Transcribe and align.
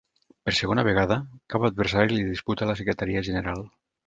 Per 0.47 0.53
segona 0.59 0.85
vegada, 0.87 1.17
cap 1.55 1.67
adversari 1.69 2.17
li 2.19 2.25
disputa 2.31 2.71
la 2.71 2.79
Secretaria 2.81 3.25
General. 3.31 3.63